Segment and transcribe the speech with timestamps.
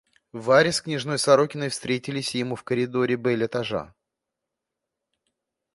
[0.33, 3.93] Варя с княжной Сорокиной встретились ему в коридоре бель-этажа.